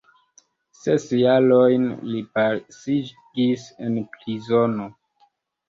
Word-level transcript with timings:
Ses 0.79 1.05
jarojn 1.23 1.85
li 2.13 2.23
pasigis 2.39 3.69
en 3.89 4.03
prizono. 4.17 4.93